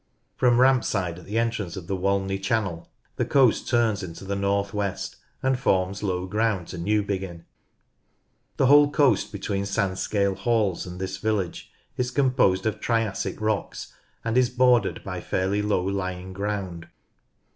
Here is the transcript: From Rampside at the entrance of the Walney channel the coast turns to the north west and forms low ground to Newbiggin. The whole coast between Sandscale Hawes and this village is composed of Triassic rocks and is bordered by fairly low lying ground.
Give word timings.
From 0.35 0.57
Rampside 0.57 1.19
at 1.19 1.25
the 1.25 1.37
entrance 1.37 1.75
of 1.77 1.85
the 1.85 1.95
Walney 1.95 2.39
channel 2.39 2.89
the 3.17 3.23
coast 3.23 3.67
turns 3.67 3.99
to 3.99 4.25
the 4.25 4.35
north 4.35 4.73
west 4.73 5.17
and 5.43 5.59
forms 5.59 6.01
low 6.01 6.25
ground 6.25 6.69
to 6.69 6.79
Newbiggin. 6.79 7.45
The 8.57 8.65
whole 8.65 8.89
coast 8.89 9.31
between 9.31 9.63
Sandscale 9.65 10.37
Hawes 10.37 10.87
and 10.87 10.99
this 10.99 11.17
village 11.17 11.71
is 11.97 12.09
composed 12.09 12.65
of 12.65 12.79
Triassic 12.79 13.39
rocks 13.39 13.93
and 14.25 14.39
is 14.39 14.49
bordered 14.49 15.03
by 15.03 15.21
fairly 15.21 15.61
low 15.61 15.83
lying 15.85 16.33
ground. 16.33 16.87